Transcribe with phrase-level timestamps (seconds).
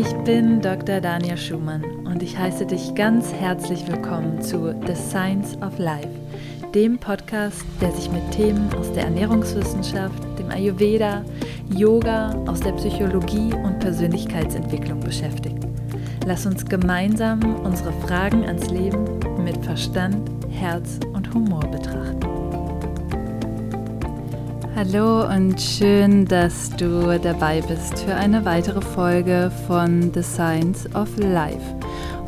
[0.00, 0.98] Ich bin Dr.
[1.02, 6.08] Daniel Schumann und ich heiße dich ganz herzlich willkommen zu The Science of Life,
[6.74, 11.22] dem Podcast, der sich mit Themen aus der Ernährungswissenschaft, dem Ayurveda,
[11.76, 15.58] Yoga, aus der Psychologie und Persönlichkeitsentwicklung beschäftigt.
[16.26, 19.04] Lass uns gemeinsam unsere Fragen ans Leben
[19.44, 22.09] mit Verstand, Herz und Humor betrachten.
[24.82, 31.14] Hallo und schön, dass du dabei bist für eine weitere Folge von The Science of
[31.18, 31.76] Life.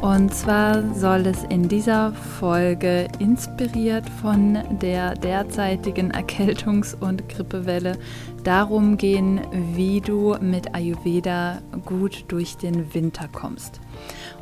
[0.02, 7.96] Und zwar soll es in dieser Folge inspiriert von der derzeitigen Erkältungs- und Grippewelle
[8.44, 9.40] darum gehen,
[9.74, 13.80] wie du mit Ayurveda gut durch den Winter kommst.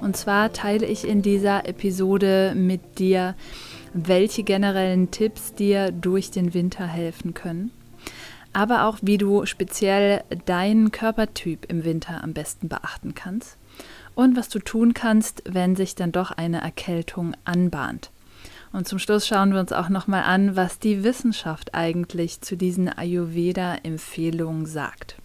[0.00, 3.36] Und zwar teile ich in dieser Episode mit dir,
[3.94, 7.70] welche generellen Tipps dir durch den Winter helfen können
[8.52, 13.56] aber auch wie du speziell deinen Körpertyp im Winter am besten beachten kannst
[14.14, 18.10] und was du tun kannst, wenn sich dann doch eine Erkältung anbahnt.
[18.72, 22.88] Und zum Schluss schauen wir uns auch nochmal an, was die Wissenschaft eigentlich zu diesen
[22.88, 25.16] Ayurveda-Empfehlungen sagt.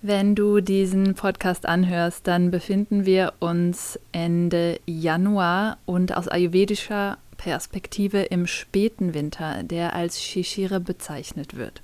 [0.00, 8.22] Wenn du diesen Podcast anhörst, dann befinden wir uns Ende Januar und aus ayurvedischer Perspektive
[8.22, 11.82] im späten Winter, der als Shishire bezeichnet wird.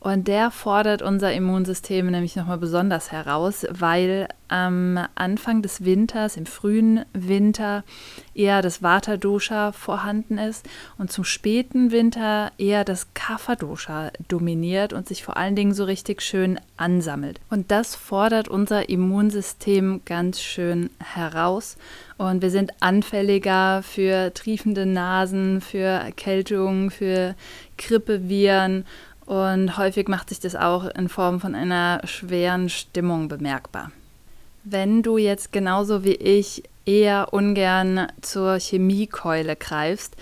[0.00, 6.46] Und der fordert unser Immunsystem nämlich nochmal besonders heraus, weil am Anfang des Winters, im
[6.46, 7.84] frühen Winter,
[8.34, 15.22] eher das Vata-Dosha vorhanden ist und zum späten Winter eher das Kapha-Dosha dominiert und sich
[15.22, 17.40] vor allen Dingen so richtig schön ansammelt.
[17.48, 21.76] Und das fordert unser Immunsystem ganz schön heraus.
[22.22, 27.34] Und wir sind anfälliger für triefende Nasen, für Erkältungen, für
[27.78, 28.86] Grippeviren
[29.26, 33.90] und häufig macht sich das auch in Form von einer schweren Stimmung bemerkbar.
[34.62, 40.14] Wenn du jetzt genauso wie ich eher ungern zur Chemiekeule greifst,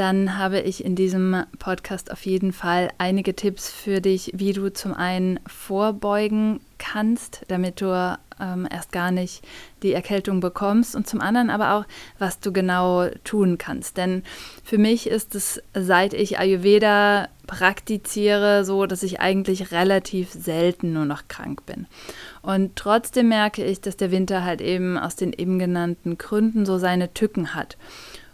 [0.00, 4.72] dann habe ich in diesem Podcast auf jeden Fall einige Tipps für dich, wie du
[4.72, 9.44] zum einen vorbeugen kannst, damit du ähm, erst gar nicht
[9.82, 11.84] die Erkältung bekommst und zum anderen aber auch,
[12.18, 13.98] was du genau tun kannst.
[13.98, 14.22] Denn
[14.64, 21.04] für mich ist es, seit ich Ayurveda praktiziere, so, dass ich eigentlich relativ selten nur
[21.04, 21.86] noch krank bin.
[22.40, 26.78] Und trotzdem merke ich, dass der Winter halt eben aus den eben genannten Gründen so
[26.78, 27.76] seine Tücken hat.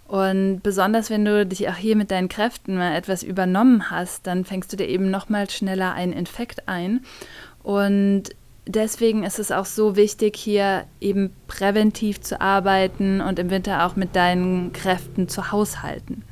[0.09, 4.45] Und besonders wenn du dich auch hier mit deinen Kräften mal etwas übernommen hast, dann
[4.45, 7.05] fängst du dir eben noch mal schneller einen Infekt ein.
[7.63, 8.25] Und
[8.67, 13.97] deswegen ist es auch so wichtig, hier eben präventiv zu arbeiten und im Winter auch
[13.97, 16.23] mit deinen Kräften zu haushalten.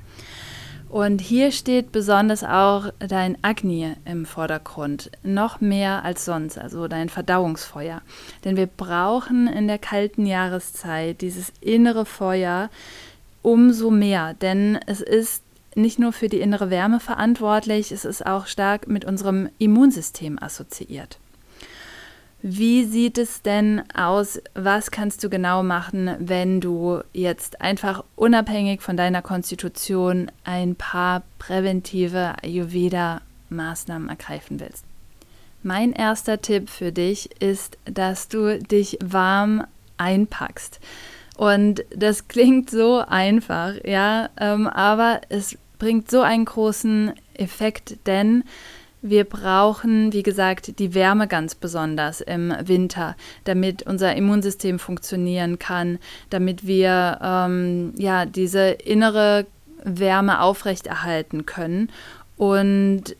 [0.89, 7.09] Und hier steht besonders auch dein Agni im Vordergrund, noch mehr als sonst, also dein
[7.09, 8.01] Verdauungsfeuer.
[8.45, 12.71] Denn wir brauchen in der kalten Jahreszeit dieses innere Feuer
[13.44, 15.44] umso mehr, denn es ist
[15.77, 21.19] nicht nur für die innere Wärme verantwortlich, es ist auch stark mit unserem Immunsystem assoziiert.
[22.41, 24.41] Wie sieht es denn aus?
[24.54, 31.22] Was kannst du genau machen, wenn du jetzt einfach unabhängig von deiner Konstitution ein paar
[31.38, 34.84] präventive Ayurveda-Maßnahmen ergreifen willst?
[35.62, 39.65] Mein erster Tipp für dich ist, dass du dich warm
[39.97, 40.81] einpackst.
[41.37, 48.45] Und das klingt so einfach, ja, ähm, aber es bringt so einen großen Effekt, denn
[49.03, 55.99] wir brauchen, wie gesagt, die Wärme ganz besonders im Winter, damit unser Immunsystem funktionieren kann,
[56.31, 59.45] damit wir ähm, ja diese innere
[59.84, 61.91] Wärme aufrechterhalten können.
[62.39, 63.15] Und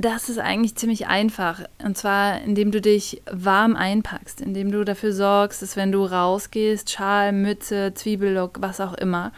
[0.00, 1.62] das ist eigentlich ziemlich einfach.
[1.84, 6.88] Und zwar, indem du dich warm einpackst, indem du dafür sorgst, dass wenn du rausgehst,
[6.88, 9.32] Schal, Mütze, Zwiebellock, was auch immer,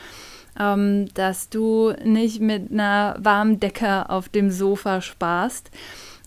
[0.58, 5.70] ähm, dass du nicht mit einer warmen Decke auf dem Sofa sparst.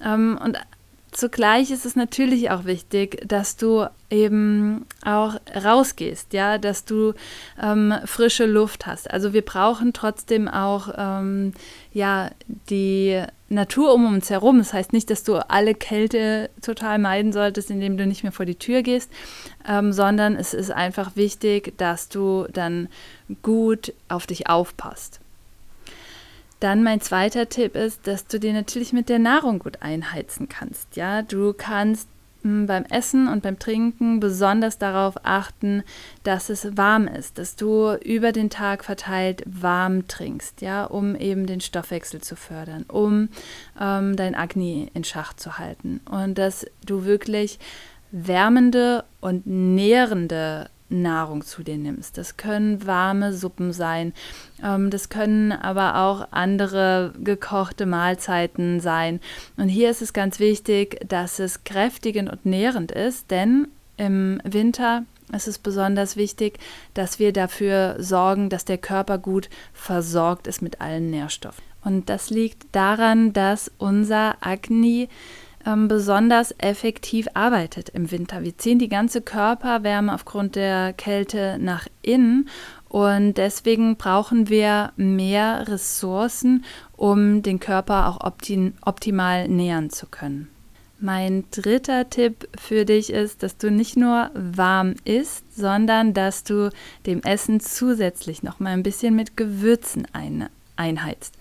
[0.04, 0.58] Ähm, und
[1.14, 7.14] zugleich ist es natürlich auch wichtig, dass du eben auch rausgehst, ja, dass du
[7.62, 9.10] ähm, frische Luft hast.
[9.10, 11.54] Also wir brauchen trotzdem auch ähm,
[11.92, 12.30] ja
[12.70, 14.58] die Natur um uns herum.
[14.58, 18.46] Das heißt nicht, dass du alle Kälte total meiden solltest, indem du nicht mehr vor
[18.46, 19.12] die Tür gehst,
[19.68, 22.90] ähm, sondern es ist einfach wichtig, dass du dann
[23.42, 25.23] gut auf dich aufpasst.
[26.64, 30.96] Dann mein zweiter Tipp ist, dass du dir natürlich mit der Nahrung gut einheizen kannst.
[30.96, 32.08] Ja, du kannst
[32.44, 35.84] hm, beim Essen und beim Trinken besonders darauf achten,
[36.24, 41.48] dass es warm ist, dass du über den Tag verteilt warm trinkst, ja, um eben
[41.48, 43.28] den Stoffwechsel zu fördern, um
[43.78, 47.60] ähm, dein Agni in Schach zu halten und dass du wirklich
[48.12, 50.70] wärmende und nährende
[51.02, 52.18] Nahrung zu dir nimmst.
[52.18, 54.14] Das können warme Suppen sein,
[54.64, 59.20] ähm, das können aber auch andere gekochte Mahlzeiten sein.
[59.58, 63.68] Und hier ist es ganz wichtig, dass es kräftigend und nährend ist, denn
[63.98, 66.60] im Winter ist es besonders wichtig,
[66.94, 71.64] dass wir dafür sorgen, dass der Körper gut versorgt ist mit allen Nährstoffen.
[71.84, 75.10] Und das liegt daran, dass unser Agni
[75.66, 78.44] ähm, besonders effektiv arbeitet im Winter.
[78.44, 82.50] Wir ziehen die ganze Körperwärme aufgrund der Kälte nach innen
[82.90, 86.64] und deswegen brauchen wir mehr Ressourcen,
[86.96, 90.50] um den Körper auch optim optimal nähern zu können.
[91.00, 96.70] Mein dritter Tipp für dich ist, dass du nicht nur warm isst, sondern dass du
[97.06, 101.34] dem Essen zusätzlich noch mal ein bisschen mit Gewürzen ein, einheizt.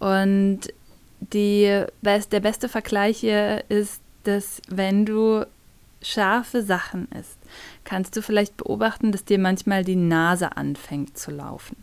[0.00, 0.72] Und
[1.20, 5.46] die, der beste Vergleich hier ist, dass wenn du
[6.02, 7.38] scharfe Sachen isst,
[7.84, 11.76] kannst du vielleicht beobachten, dass dir manchmal die Nase anfängt zu laufen.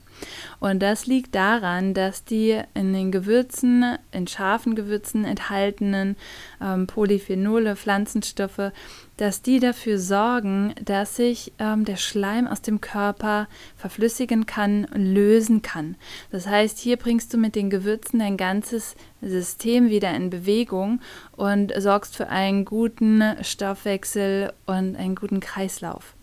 [0.59, 6.15] Und das liegt daran, dass die in den Gewürzen, in scharfen Gewürzen enthaltenen
[6.61, 8.71] ähm, Polyphenole, Pflanzenstoffe,
[9.17, 15.61] dass die dafür sorgen, dass sich ähm, der Schleim aus dem Körper verflüssigen kann, lösen
[15.61, 15.95] kann.
[16.31, 21.01] Das heißt, hier bringst du mit den Gewürzen dein ganzes System wieder in Bewegung
[21.35, 26.16] und sorgst für einen guten Stoffwechsel und einen guten Kreislauf.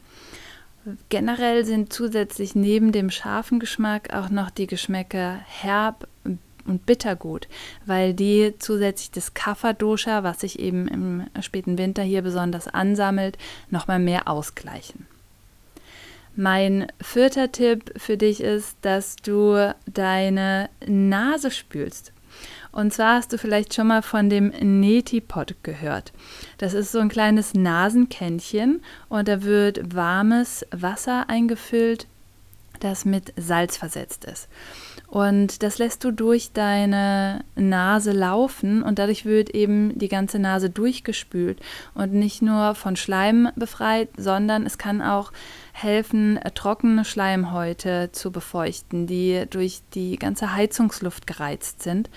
[1.08, 6.08] Generell sind zusätzlich neben dem scharfen Geschmack auch noch die Geschmäcker herb
[6.66, 7.48] und bittergut,
[7.86, 13.38] weil die zusätzlich das Kapha-Dosha, was sich eben im späten Winter hier besonders ansammelt,
[13.70, 15.06] nochmal mehr ausgleichen.
[16.36, 22.13] Mein vierter Tipp für dich ist, dass du deine Nase spülst.
[22.75, 26.12] Und zwar hast du vielleicht schon mal von dem Neti-Pot gehört.
[26.59, 32.09] Das ist so ein kleines Nasenkännchen und da wird warmes Wasser eingefüllt,
[32.81, 34.49] das mit Salz versetzt ist.
[35.06, 40.69] Und das lässt du durch deine Nase laufen und dadurch wird eben die ganze Nase
[40.69, 41.61] durchgespült
[41.94, 45.31] und nicht nur von Schleim befreit, sondern es kann auch
[45.73, 52.11] helfen, trockene Schleimhäute zu befeuchten, die durch die ganze Heizungsluft gereizt sind.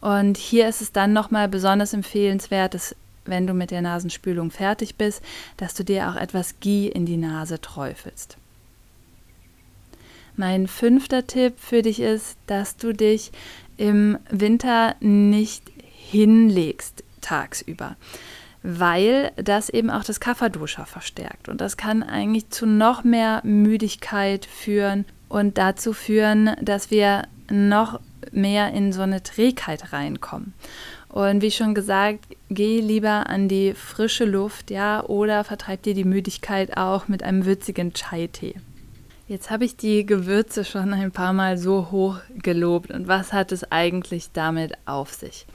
[0.00, 4.96] Und hier ist es dann nochmal besonders empfehlenswert, dass wenn du mit der Nasenspülung fertig
[4.96, 5.22] bist,
[5.56, 8.36] dass du dir auch etwas Ghee in die Nase träufelst.
[10.36, 13.30] Mein fünfter Tipp für dich ist, dass du dich
[13.76, 15.64] im Winter nicht
[16.10, 17.96] hinlegst tagsüber,
[18.62, 24.46] weil das eben auch das Kafferduscher verstärkt und das kann eigentlich zu noch mehr Müdigkeit
[24.46, 28.00] führen und dazu führen, dass wir noch
[28.32, 30.54] mehr in so eine Trägheit reinkommen.
[31.08, 36.04] Und wie schon gesagt, geh lieber an die frische Luft, ja, oder vertreib dir die
[36.04, 38.54] Müdigkeit auch mit einem würzigen Chai-Tee.
[39.26, 42.90] Jetzt habe ich die Gewürze schon ein paar Mal so hoch gelobt.
[42.90, 45.46] Und was hat es eigentlich damit auf sich?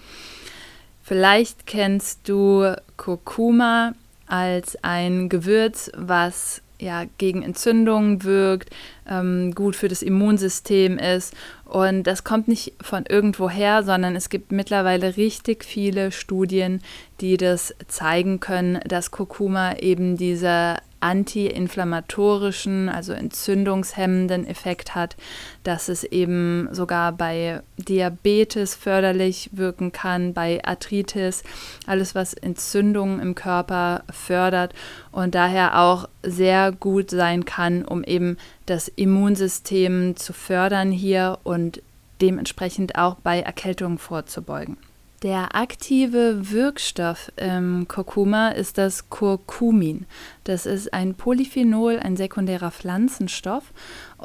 [1.04, 3.94] Vielleicht kennst du Kurkuma
[4.28, 8.70] als ein Gewürz, was ja, gegen Entzündungen wirkt,
[9.10, 11.34] ähm, gut für das Immunsystem ist.
[11.66, 16.82] Und das kommt nicht von irgendwoher, sondern es gibt mittlerweile richtig viele Studien,
[17.22, 25.16] die das zeigen können, dass Kurkuma eben diese antiinflammatorischen, also entzündungshemmenden Effekt hat,
[25.64, 31.44] dass es eben sogar bei Diabetes förderlich wirken kann, bei Arthritis,
[31.86, 34.74] alles was Entzündungen im Körper fördert
[35.12, 41.84] und daher auch sehr gut sein kann, um eben das Immunsystem zu fördern hier und
[42.20, 44.78] dementsprechend auch bei Erkältungen vorzubeugen.
[45.26, 50.06] Der aktive Wirkstoff im Kurkuma ist das Kurkumin.
[50.44, 53.74] Das ist ein Polyphenol, ein sekundärer Pflanzenstoff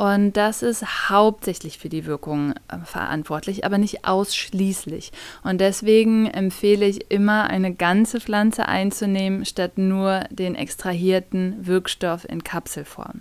[0.01, 5.13] und das ist hauptsächlich für die Wirkung äh, verantwortlich, aber nicht ausschließlich.
[5.45, 12.43] Und deswegen empfehle ich immer, eine ganze Pflanze einzunehmen, statt nur den extrahierten Wirkstoff in
[12.43, 13.21] Kapselform.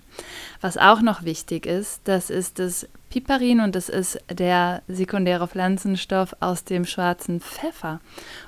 [0.62, 6.34] Was auch noch wichtig ist, das ist das Piperin und das ist der sekundäre Pflanzenstoff
[6.40, 8.00] aus dem schwarzen Pfeffer.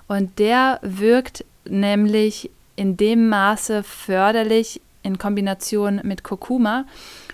[0.07, 6.85] Und der wirkt nämlich in dem Maße förderlich in Kombination mit Kurkuma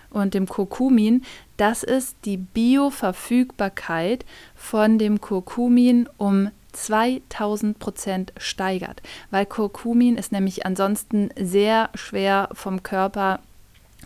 [0.09, 1.23] und dem Kurkumin,
[1.57, 10.65] dass es die Bioverfügbarkeit von dem Kurkumin um 2000 Prozent steigert, weil Kurkumin ist nämlich
[10.65, 13.39] ansonsten sehr schwer vom Körper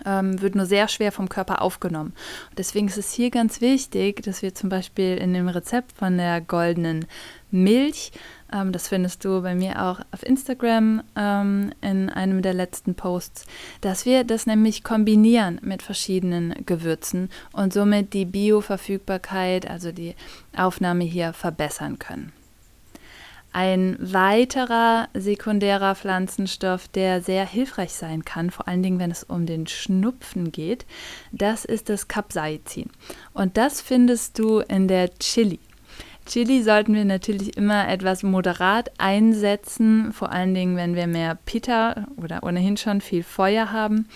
[0.06, 2.14] ähm, wird nur sehr schwer vom Körper aufgenommen.
[2.58, 6.42] Deswegen ist es hier ganz wichtig, dass wir zum Beispiel in dem Rezept von der
[6.42, 7.06] goldenen
[7.52, 8.12] Milch,
[8.54, 13.46] ähm, das findest du bei mir auch auf Instagram ähm, in einem der letzten Posts,
[13.82, 20.16] dass wir das nämlich kombinieren mit verschiedenen Gewürzen und somit die Bioverfügbarkeit, also die
[20.56, 22.34] Aufnahme hier verbessern können.
[23.54, 29.46] Ein weiterer sekundärer Pflanzenstoff, der sehr hilfreich sein kann, vor allen Dingen, wenn es um
[29.46, 30.86] den Schnupfen geht,
[31.34, 32.90] das ist das Capsaicin.
[33.34, 35.60] Und das findest du in der Chili.
[36.26, 42.06] Chili sollten wir natürlich immer etwas moderat einsetzen, vor allen Dingen, wenn wir mehr Pita
[42.16, 44.08] oder ohnehin schon viel Feuer haben.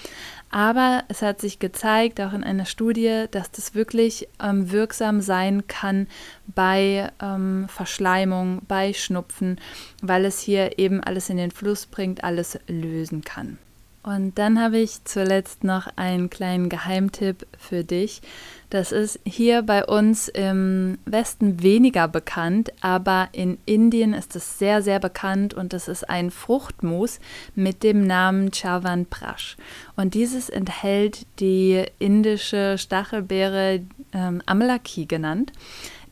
[0.56, 5.68] Aber es hat sich gezeigt, auch in einer Studie, dass das wirklich ähm, wirksam sein
[5.68, 6.08] kann
[6.48, 9.60] bei ähm, Verschleimung, bei Schnupfen,
[10.02, 13.58] weil es hier eben alles in den Fluss bringt, alles lösen kann.
[14.06, 18.22] Und dann habe ich zuletzt noch einen kleinen Geheimtipp für dich.
[18.70, 24.84] Das ist hier bei uns im Westen weniger bekannt, aber in Indien ist es sehr,
[24.84, 27.20] sehr bekannt und das ist ein Fruchtmus
[27.56, 29.58] mit dem Namen Chavan Prash.
[29.96, 33.82] Und dieses enthält die indische Stachelbeere
[34.14, 35.52] ähm, Amalaki genannt,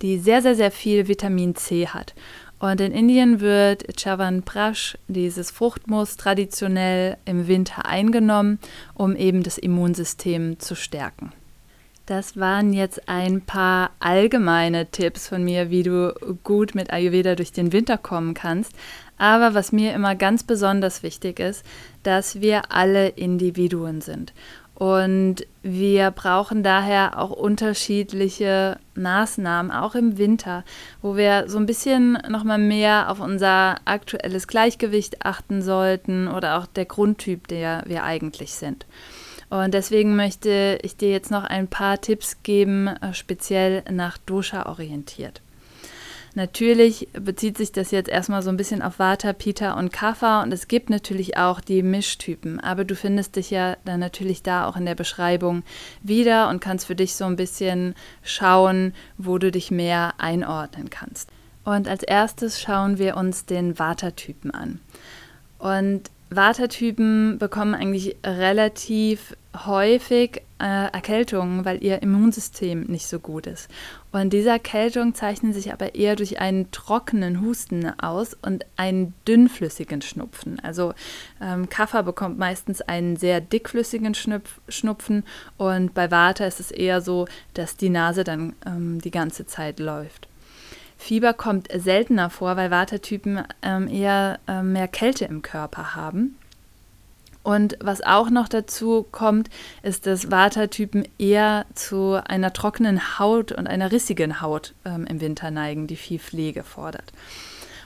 [0.01, 2.15] die sehr, sehr, sehr viel Vitamin C hat.
[2.63, 8.57] Und in Indien wird Chavan Prash, dieses Fruchtmus, traditionell im Winter eingenommen,
[8.93, 11.33] um eben das Immunsystem zu stärken.
[12.05, 16.13] Das waren jetzt ein paar allgemeine Tipps von mir, wie du
[16.45, 18.71] gut mit Ayurveda durch den Winter kommen kannst.
[19.17, 21.65] Aber was mir immer ganz besonders wichtig ist,
[22.03, 24.33] dass wir alle Individuen sind.
[24.75, 30.63] Und wir brauchen daher auch unterschiedliche Maßnahmen, auch im Winter,
[31.01, 36.65] wo wir so ein bisschen nochmal mehr auf unser aktuelles Gleichgewicht achten sollten oder auch
[36.65, 38.87] der Grundtyp, der wir eigentlich sind.
[39.51, 44.65] Und deswegen möchte ich dir jetzt noch ein paar Tipps geben, äh, speziell nach Dosha
[44.65, 45.42] orientiert.
[46.35, 50.51] Natürlich bezieht sich das jetzt erstmal so ein bisschen auf Vata, Pita und Kapha und
[50.51, 54.75] es gibt natürlich auch die Mischtypen, aber du findest dich ja dann natürlich da auch
[54.75, 55.61] in der Beschreibung
[56.01, 61.29] wieder und kannst für dich so ein bisschen schauen, wo du dich mehr einordnen kannst.
[61.65, 64.79] Und als erstes schauen wir uns den Vata-Typen an.
[65.59, 73.69] Und Vata-Typen bekommen eigentlich relativ häufig äh, Erkältungen, weil ihr Immunsystem nicht so gut ist.
[74.11, 80.01] Und diese Erkältungen zeichnen sich aber eher durch einen trockenen Husten aus und einen dünnflüssigen
[80.01, 80.59] Schnupfen.
[80.59, 80.93] Also
[81.41, 85.23] ähm, Kaffer bekommt meistens einen sehr dickflüssigen Schnupf Schnupfen
[85.57, 89.79] und bei Vata ist es eher so, dass die Nase dann ähm, die ganze Zeit
[89.79, 90.27] läuft.
[91.03, 96.37] Fieber kommt seltener vor, weil Vata-Typen ähm, eher äh, mehr Kälte im Körper haben.
[97.43, 99.49] Und was auch noch dazu kommt,
[99.81, 105.51] ist, dass Vata-Typen eher zu einer trockenen Haut und einer rissigen Haut ähm, im Winter
[105.51, 107.11] neigen, die viel Pflege fordert.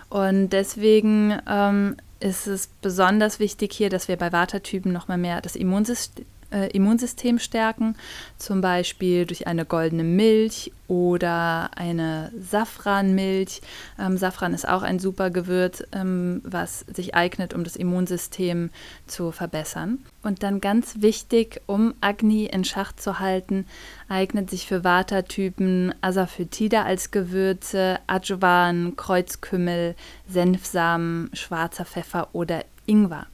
[0.09, 5.55] Und deswegen ähm, ist es besonders wichtig hier, dass wir bei Vata-Typen nochmal mehr das
[5.55, 7.96] Immunsystem äh, Immunsystem stärken,
[8.38, 13.62] zum Beispiel durch eine goldene Milch oder eine Safranmilch.
[14.00, 18.70] Ähm, Safran ist auch ein super Gewürz, ähm, was sich eignet, um das Immunsystem
[19.06, 20.00] zu verbessern.
[20.24, 23.66] Und dann ganz wichtig, um Agni in Schach zu halten,
[24.10, 29.96] eignet sich für Vata-Typen Asafoetida als Gewürze, Adjuvan, Kreuzkümmel,
[30.27, 33.27] Senfsamen, schwarzer Pfeffer oder Ingwer.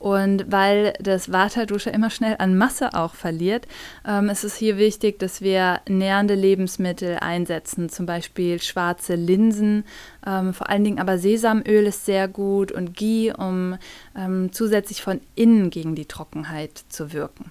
[0.00, 3.68] Und weil das Vata-Dusche immer schnell an Masse auch verliert,
[4.08, 9.84] ähm, ist es hier wichtig, dass wir nährende Lebensmittel einsetzen, zum Beispiel schwarze Linsen,
[10.26, 13.76] ähm, vor allen Dingen aber Sesamöl ist sehr gut und Ghee, um
[14.16, 17.50] ähm, zusätzlich von innen gegen die Trockenheit zu wirken.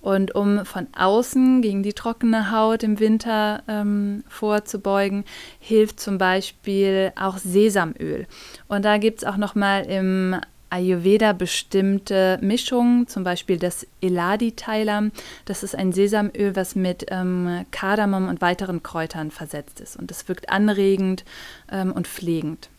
[0.00, 5.24] Und um von außen gegen die trockene Haut im Winter ähm, vorzubeugen,
[5.58, 8.28] hilft zum Beispiel auch Sesamöl.
[8.68, 10.36] Und da gibt es auch nochmal im
[10.70, 15.12] Ayurveda bestimmte Mischungen, zum Beispiel das Eladi-Thailam.
[15.44, 19.96] Das ist ein Sesamöl, was mit ähm, Kardamom und weiteren Kräutern versetzt ist.
[19.96, 21.24] Und das wirkt anregend
[21.70, 22.70] ähm, und pflegend.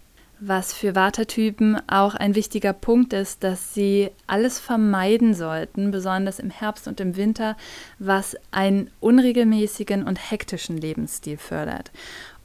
[0.44, 6.50] Was für Watertypen auch ein wichtiger Punkt ist, dass sie alles vermeiden sollten, besonders im
[6.50, 7.56] Herbst und im Winter,
[8.00, 11.92] was einen unregelmäßigen und hektischen Lebensstil fördert.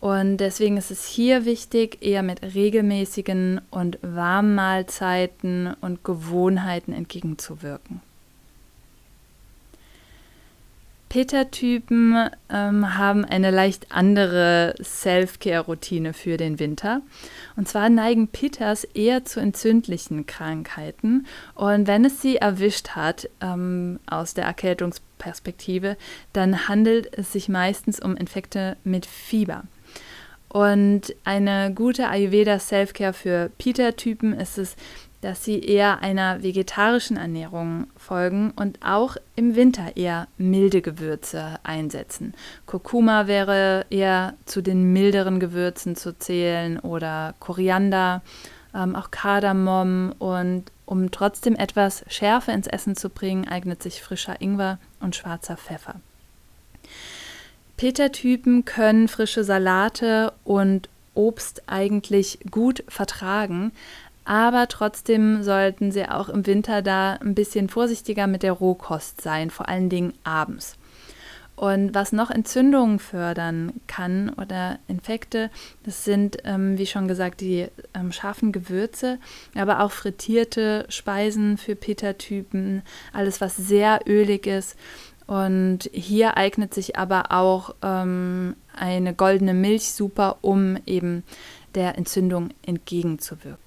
[0.06, 8.00] Und deswegen ist es hier wichtig, eher mit regelmäßigen und warmen Mahlzeiten und Gewohnheiten entgegenzuwirken.
[11.08, 17.02] Peter-Typen ähm, haben eine leicht andere Self-Care-Routine für den Winter.
[17.56, 21.26] Und zwar neigen Peters eher zu entzündlichen Krankheiten.
[21.56, 25.96] Und wenn es sie erwischt hat, ähm, aus der Erkältungsperspektive,
[26.32, 29.64] dann handelt es sich meistens um Infekte mit Fieber.
[30.48, 34.76] Und eine gute Ayurveda Self-Care für Peter-Typen ist es,
[35.20, 42.32] dass sie eher einer vegetarischen Ernährung folgen und auch im Winter eher milde Gewürze einsetzen.
[42.66, 48.22] Kurkuma wäre eher zu den milderen Gewürzen zu zählen oder Koriander,
[48.74, 54.40] ähm, auch Kardamom und um trotzdem etwas Schärfe ins Essen zu bringen, eignet sich frischer
[54.40, 55.96] Ingwer und schwarzer Pfeffer.
[57.76, 63.72] Peter-Typen können frische Salate und Obst eigentlich gut vertragen,
[64.24, 69.50] aber trotzdem sollten sie auch im Winter da ein bisschen vorsichtiger mit der Rohkost sein,
[69.50, 70.76] vor allen Dingen abends.
[71.54, 75.50] Und was noch Entzündungen fördern kann oder Infekte,
[75.84, 79.18] das sind, ähm, wie schon gesagt, die ähm, scharfen Gewürze,
[79.54, 82.82] aber auch frittierte Speisen für Peter-Typen,
[83.14, 84.76] alles, was sehr ölig ist.
[85.26, 91.24] Und hier eignet sich aber auch ähm, eine goldene Milch super, um eben
[91.74, 93.66] der Entzündung entgegenzuwirken.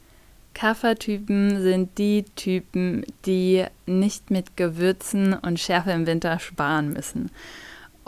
[0.53, 7.31] Kaffertypen sind die Typen, die nicht mit Gewürzen und Schärfe im Winter sparen müssen.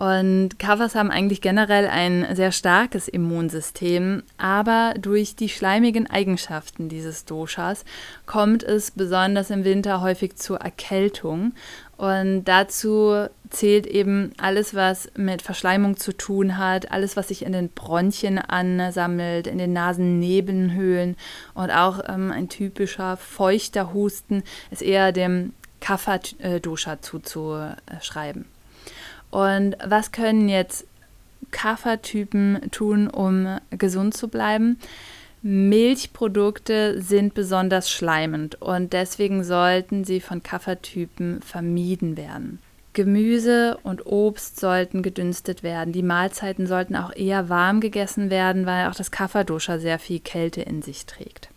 [0.02, 7.26] Und Kaffers haben eigentlich generell ein sehr starkes Immunsystem, aber durch die schleimigen Eigenschaften dieses
[7.26, 7.86] Doshas
[8.26, 11.54] kommt es besonders im Winter häufig zur Erkältung.
[12.02, 17.52] Und dazu zählt eben alles, was mit Verschleimung zu tun hat, alles, was sich in
[17.52, 21.16] den Bronchien ansammelt, in den Nasennebenhöhlen
[21.54, 24.42] und auch ähm, ein typischer feuchter Husten
[24.72, 28.46] ist eher dem Kapha-Dosha zuzuschreiben.
[29.30, 30.88] Und was können jetzt
[31.52, 34.80] Kapha-Typen tun, um gesund zu bleiben?
[35.44, 42.60] Milchprodukte sind besonders schleimend und deswegen sollten sie von Kaffertypen vermieden werden.
[42.94, 45.94] Gemüse und Obst sollten gedünstet werden.
[45.94, 50.62] Die Mahlzeiten sollten auch eher warm gegessen werden, weil auch das Kafferdosha sehr viel Kälte
[50.62, 51.50] in sich trägt.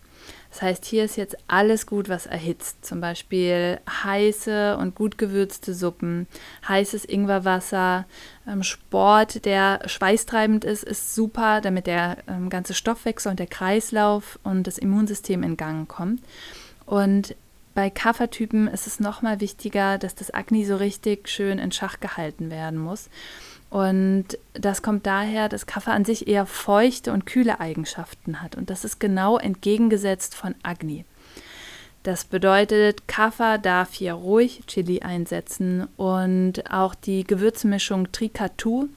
[0.55, 2.85] Das heißt, hier ist jetzt alles gut, was erhitzt.
[2.85, 6.27] Zum Beispiel heiße und gut gewürzte Suppen,
[6.65, 8.05] heißes Ingwerwasser,
[8.47, 14.39] ähm, Sport, der schweißtreibend ist, ist super, damit der ähm, ganze Stoffwechsel und der Kreislauf
[14.43, 16.21] und das Immunsystem in Gang kommt.
[16.85, 17.35] Und
[17.73, 22.49] bei Kaffertypen ist es nochmal wichtiger, dass das Agni so richtig schön in Schach gehalten
[22.49, 23.09] werden muss.
[23.69, 28.55] Und das kommt daher, dass Kaffee an sich eher feuchte und kühle Eigenschaften hat.
[28.55, 31.05] Und das ist genau entgegengesetzt von Agni.
[32.03, 38.89] Das bedeutet, Kaffa darf hier ruhig Chili einsetzen und auch die Gewürzmischung Trikatu.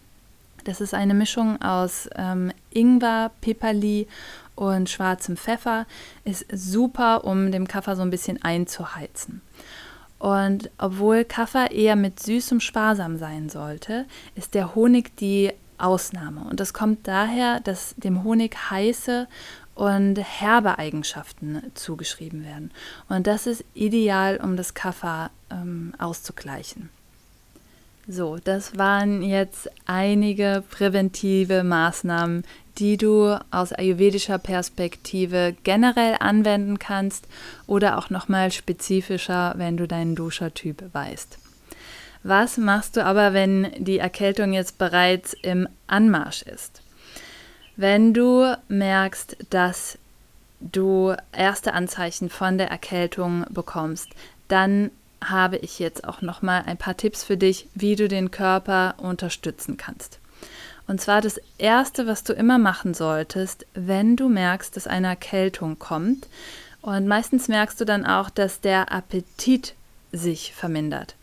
[0.64, 4.06] Das ist eine Mischung aus ähm, Ingwer, Pipperli
[4.56, 5.86] und schwarzem Pfeffer
[6.24, 9.40] ist super, um dem Kaffee so ein bisschen einzuheizen.
[10.18, 16.44] Und obwohl Kaffee eher mit süßem sparsam sein sollte, ist der Honig die Ausnahme.
[16.48, 19.28] Und das kommt daher, dass dem Honig heiße
[19.76, 22.72] und herbe Eigenschaften zugeschrieben werden.
[23.08, 26.90] Und das ist ideal, um das Kaffee ähm, auszugleichen.
[28.08, 32.42] So, das waren jetzt einige präventive Maßnahmen,
[32.78, 37.26] die du aus ayurvedischer Perspektive generell anwenden kannst
[37.66, 41.38] oder auch nochmal spezifischer, wenn du deinen Dosha-Typ weißt.
[42.22, 46.82] Was machst du aber, wenn die Erkältung jetzt bereits im Anmarsch ist?
[47.76, 49.98] Wenn du merkst, dass
[50.60, 54.08] du erste Anzeichen von der Erkältung bekommst,
[54.48, 54.90] dann
[55.24, 58.94] habe ich jetzt auch noch mal ein paar Tipps für dich, wie du den Körper
[58.98, 60.18] unterstützen kannst.
[60.88, 65.78] Und zwar das erste, was du immer machen solltest, wenn du merkst, dass eine Erkältung
[65.78, 66.26] kommt.
[66.80, 69.74] Und meistens merkst du dann auch, dass der Appetit
[70.12, 71.14] sich vermindert.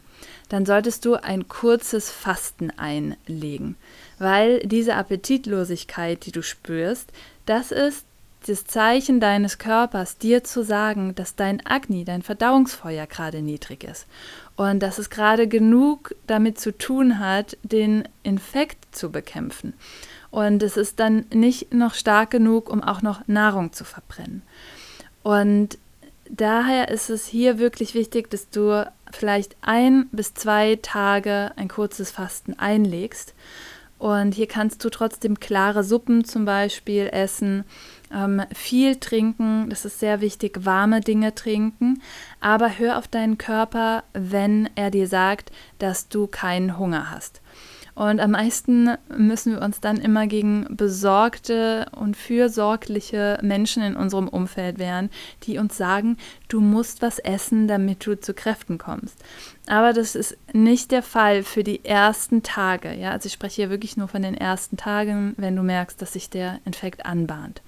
[0.50, 3.76] Dann solltest du ein kurzes Fasten einlegen,
[4.20, 7.12] weil diese Appetitlosigkeit, die du spürst,
[7.48, 8.06] das ist
[8.48, 14.06] das Zeichen deines Körpers, dir zu sagen, dass dein Agni, dein Verdauungsfeuer gerade niedrig ist
[14.56, 19.74] und dass es gerade genug damit zu tun hat, den Infekt zu bekämpfen.
[20.32, 24.44] Und es ist dann nicht noch stark genug, um auch noch Nahrung zu verbrennen.
[25.24, 25.78] Und
[26.30, 32.12] daher ist es hier wirklich wichtig, dass du vielleicht ein bis zwei Tage ein kurzes
[32.12, 33.34] Fasten einlegst.
[33.98, 37.64] Und hier kannst du trotzdem klare Suppen zum Beispiel essen
[38.16, 42.02] ähm, viel trinken, das ist sehr wichtig, warme Dinge trinken,
[42.40, 47.42] aber hör auf deinen Körper, wenn er dir sagt, dass du keinen Hunger hast.
[47.96, 54.28] Und am meisten müssen wir uns dann immer gegen besorgte und fürsorgliche Menschen in unserem
[54.28, 55.10] Umfeld wehren,
[55.44, 56.18] die uns sagen,
[56.50, 59.16] du musst was essen, damit du zu Kräften kommst.
[59.68, 62.94] Aber das ist nicht der Fall für die ersten Tage.
[62.94, 63.12] Ja?
[63.12, 66.30] Also ich spreche hier wirklich nur von den ersten Tagen, wenn du merkst, dass sich
[66.30, 67.62] der Infekt anbahnt.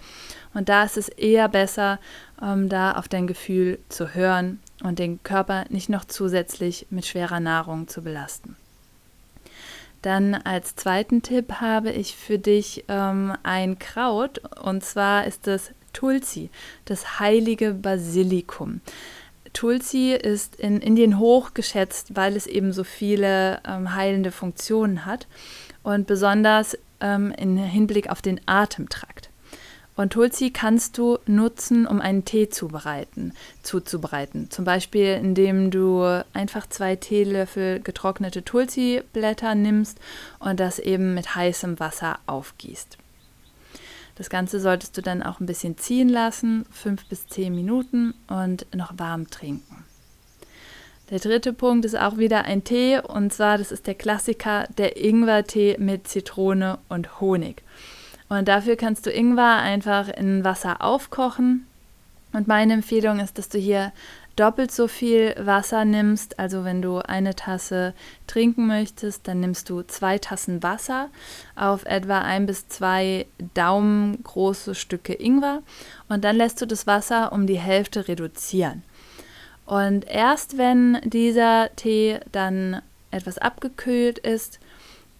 [0.57, 1.99] Und da ist es eher besser,
[2.41, 7.39] ähm, da auf dein Gefühl zu hören und den Körper nicht noch zusätzlich mit schwerer
[7.39, 8.55] Nahrung zu belasten.
[10.01, 15.69] Dann als zweiten Tipp habe ich für dich ähm, ein Kraut und zwar ist es
[15.93, 16.49] Tulsi,
[16.85, 18.81] das heilige Basilikum.
[19.53, 25.27] Tulsi ist in Indien hoch geschätzt, weil es eben so viele ähm, heilende Funktionen hat
[25.83, 29.16] und besonders ähm, im Hinblick auf den Atemtrakt.
[29.97, 33.33] Und Tulsi kannst du nutzen, um einen Tee zubereiten,
[33.63, 34.51] zuzubereiten.
[34.51, 39.99] Zum Beispiel, indem du einfach zwei Teelöffel getrocknete Tulsi-Blätter nimmst
[40.39, 42.99] und das eben mit heißem Wasser aufgießt.
[44.15, 48.67] Das Ganze solltest du dann auch ein bisschen ziehen lassen, fünf bis zehn Minuten und
[48.75, 49.83] noch warm trinken.
[51.09, 54.97] Der dritte Punkt ist auch wieder ein Tee und zwar, das ist der Klassiker, der
[54.97, 57.63] Ingwer-Tee mit Zitrone und Honig.
[58.29, 61.65] Und dafür kannst du Ingwer einfach in Wasser aufkochen.
[62.33, 63.93] Und meine Empfehlung ist, dass du hier
[64.37, 66.39] doppelt so viel Wasser nimmst.
[66.39, 67.93] Also wenn du eine Tasse
[68.27, 71.09] trinken möchtest, dann nimmst du zwei Tassen Wasser
[71.55, 75.63] auf etwa ein bis zwei Daumen große Stücke Ingwer
[76.07, 78.83] und dann lässt du das Wasser um die Hälfte reduzieren.
[79.65, 84.59] Und erst wenn dieser Tee dann etwas abgekühlt ist,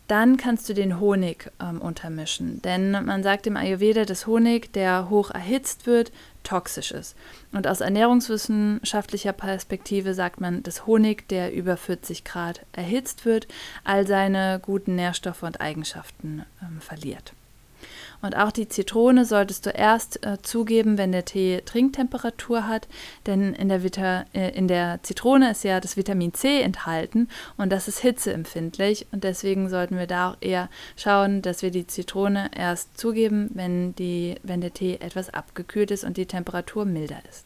[0.07, 2.61] dann kannst du den Honig ähm, untermischen.
[2.61, 6.11] Denn man sagt im Ayurveda, dass Honig, der hoch erhitzt wird,
[6.43, 7.15] toxisch ist.
[7.51, 13.47] Und aus ernährungswissenschaftlicher Perspektive sagt man, dass Honig, der über 40 Grad erhitzt wird,
[13.83, 17.33] all seine guten Nährstoffe und Eigenschaften ähm, verliert.
[18.21, 22.87] Und auch die Zitrone solltest du erst äh, zugeben, wenn der Tee Trinktemperatur hat,
[23.25, 27.71] denn in der, Vita äh, in der Zitrone ist ja das Vitamin C enthalten und
[27.71, 29.07] das ist hitzeempfindlich.
[29.11, 33.95] Und deswegen sollten wir da auch eher schauen, dass wir die Zitrone erst zugeben, wenn,
[33.95, 37.45] die, wenn der Tee etwas abgekühlt ist und die Temperatur milder ist.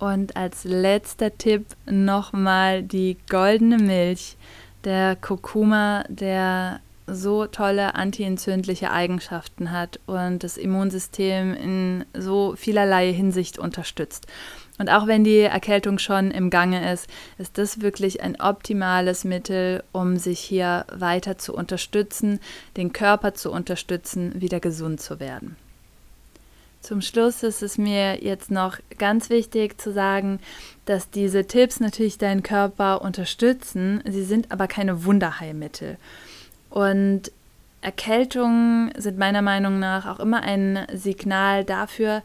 [0.00, 4.36] Und als letzter Tipp nochmal die goldene Milch,
[4.84, 6.80] der Kurkuma, der
[7.12, 14.26] so tolle antientzündliche Eigenschaften hat und das Immunsystem in so vielerlei Hinsicht unterstützt.
[14.78, 19.84] Und auch wenn die Erkältung schon im Gange ist, ist das wirklich ein optimales Mittel,
[19.92, 22.40] um sich hier weiter zu unterstützen,
[22.78, 25.56] den Körper zu unterstützen, wieder gesund zu werden.
[26.80, 30.40] Zum Schluss ist es mir jetzt noch ganz wichtig zu sagen,
[30.86, 35.98] dass diese Tipps natürlich deinen Körper unterstützen, sie sind aber keine Wunderheilmittel.
[36.70, 37.30] Und
[37.82, 42.22] Erkältungen sind meiner Meinung nach auch immer ein Signal dafür,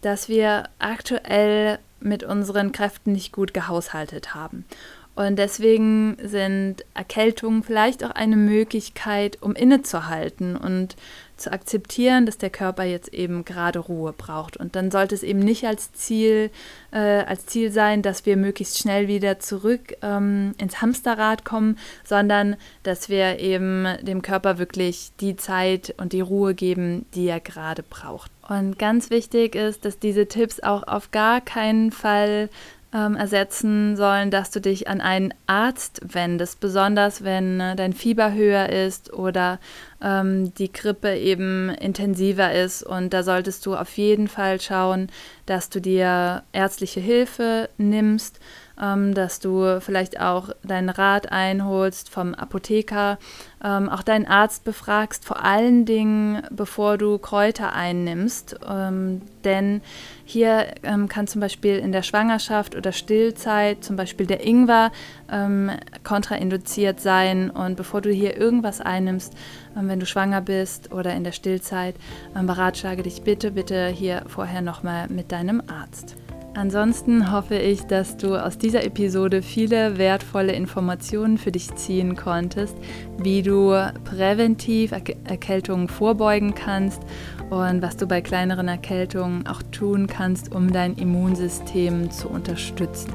[0.00, 4.64] dass wir aktuell mit unseren Kräften nicht gut gehaushaltet haben.
[5.14, 10.96] Und deswegen sind Erkältungen vielleicht auch eine Möglichkeit, um innezuhalten und
[11.36, 14.56] zu akzeptieren, dass der Körper jetzt eben gerade Ruhe braucht.
[14.56, 16.50] Und dann sollte es eben nicht als Ziel,
[16.92, 22.56] äh, als Ziel sein, dass wir möglichst schnell wieder zurück ähm, ins Hamsterrad kommen, sondern
[22.84, 27.82] dass wir eben dem Körper wirklich die Zeit und die Ruhe geben, die er gerade
[27.82, 28.30] braucht.
[28.48, 32.48] Und ganz wichtig ist, dass diese Tipps auch auf gar keinen Fall
[32.94, 38.32] ähm, ersetzen sollen, dass du dich an einen Arzt wendest, besonders wenn äh, dein Fieber
[38.32, 39.58] höher ist oder
[40.02, 42.82] ähm, die Grippe eben intensiver ist.
[42.82, 45.08] Und da solltest du auf jeden Fall schauen,
[45.46, 48.40] dass du dir ärztliche Hilfe nimmst
[48.80, 53.18] ähm, dass du vielleicht auch deinen Rat einholst vom Apotheker,
[53.64, 58.56] ähm, auch deinen Arzt befragst, vor allen Dingen, bevor du Kräuter einnimmst.
[58.68, 59.82] Ähm, denn
[60.24, 64.92] hier ähm, kann zum Beispiel in der Schwangerschaft oder Stillzeit zum Beispiel der Ingwer
[65.30, 65.70] ähm,
[66.04, 67.50] kontrainduziert sein.
[67.50, 69.34] Und bevor du hier irgendwas einnimmst,
[69.76, 71.96] ähm, wenn du schwanger bist oder in der Stillzeit,
[72.34, 76.16] beratschlage dich bitte, bitte hier vorher nochmal mit deinem Arzt.
[76.54, 82.76] Ansonsten hoffe ich, dass du aus dieser Episode viele wertvolle Informationen für dich ziehen konntest,
[83.16, 87.02] wie du präventiv Erkältungen vorbeugen kannst
[87.48, 93.14] und was du bei kleineren Erkältungen auch tun kannst, um dein Immunsystem zu unterstützen.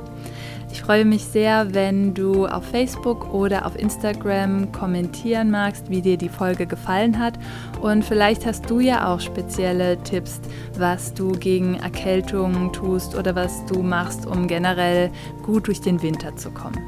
[0.71, 6.17] Ich freue mich sehr, wenn du auf Facebook oder auf Instagram kommentieren magst, wie dir
[6.17, 7.33] die Folge gefallen hat.
[7.81, 10.39] Und vielleicht hast du ja auch spezielle Tipps,
[10.77, 15.09] was du gegen Erkältungen tust oder was du machst, um generell
[15.43, 16.79] gut durch den Winter zu kommen.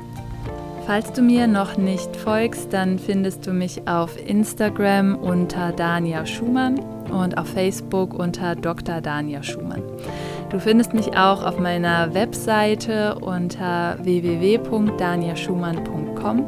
[0.85, 6.79] Falls du mir noch nicht folgst, dann findest du mich auf Instagram unter Dania Schumann
[7.11, 8.99] und auf Facebook unter Dr.
[8.99, 9.83] Dania Schumann.
[10.49, 16.43] Du findest mich auch auf meiner Webseite unter www.daniaschumann.com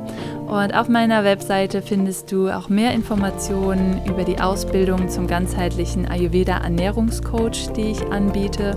[0.48, 6.58] und auf meiner Webseite findest du auch mehr Informationen über die Ausbildung zum ganzheitlichen Ayurveda
[6.58, 8.76] Ernährungscoach, die ich anbiete.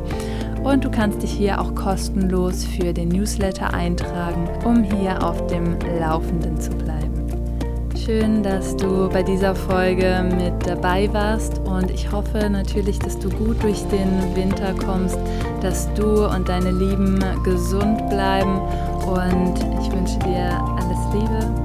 [0.63, 5.79] Und du kannst dich hier auch kostenlos für den Newsletter eintragen, um hier auf dem
[5.99, 7.24] Laufenden zu bleiben.
[7.97, 13.31] Schön, dass du bei dieser Folge mit dabei warst und ich hoffe natürlich, dass du
[13.31, 15.19] gut durch den Winter kommst,
[15.63, 18.61] dass du und deine Lieben gesund bleiben
[19.07, 21.64] und ich wünsche dir alles Liebe